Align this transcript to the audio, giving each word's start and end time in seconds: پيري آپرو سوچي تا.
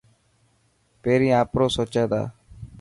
پيري 1.01 1.29
آپرو 1.41 1.67
سوچي 1.75 2.03
تا. 2.11 2.21